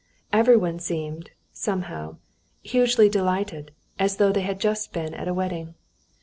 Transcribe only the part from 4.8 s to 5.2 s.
been